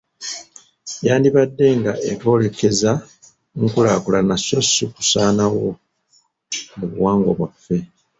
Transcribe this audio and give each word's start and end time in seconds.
Yandibaddenga 1.07 1.91
etwolekeza 2.11 2.91
nkulaakulana 3.61 4.35
so 4.45 4.59
si 4.71 4.83
kusaanawo 4.93 5.67
mu 6.77 6.85
buwangwa 6.91 7.31
bwaffe. 7.37 7.77